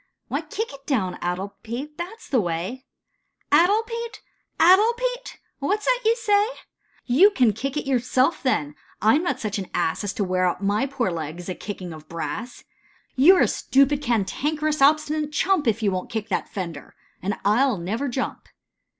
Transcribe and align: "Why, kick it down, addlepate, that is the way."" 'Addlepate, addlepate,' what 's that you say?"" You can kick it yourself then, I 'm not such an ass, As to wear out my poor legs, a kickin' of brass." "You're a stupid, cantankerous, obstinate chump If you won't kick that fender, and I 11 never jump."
"Why, 0.29 0.41
kick 0.41 0.73
it 0.73 0.87
down, 0.87 1.17
addlepate, 1.21 1.97
that 1.97 2.15
is 2.19 2.27
the 2.29 2.41
way."" 2.41 2.87
'Addlepate, 3.51 4.17
addlepate,' 4.59 5.37
what 5.59 5.83
's 5.83 5.85
that 5.85 5.99
you 6.03 6.15
say?"" 6.15 6.47
You 7.19 7.29
can 7.29 7.53
kick 7.53 7.77
it 7.77 7.85
yourself 7.85 8.41
then, 8.41 8.73
I 8.99 9.13
'm 9.13 9.21
not 9.21 9.39
such 9.39 9.59
an 9.59 9.69
ass, 9.75 10.03
As 10.03 10.11
to 10.13 10.23
wear 10.23 10.47
out 10.47 10.63
my 10.63 10.87
poor 10.87 11.11
legs, 11.11 11.49
a 11.49 11.53
kickin' 11.53 11.93
of 11.93 12.09
brass." 12.09 12.63
"You're 13.15 13.41
a 13.41 13.47
stupid, 13.47 14.01
cantankerous, 14.01 14.81
obstinate 14.81 15.33
chump 15.33 15.67
If 15.67 15.83
you 15.83 15.91
won't 15.91 16.09
kick 16.09 16.29
that 16.29 16.49
fender, 16.49 16.95
and 17.21 17.35
I 17.45 17.61
11 17.61 17.85
never 17.85 18.07
jump." 18.07 18.49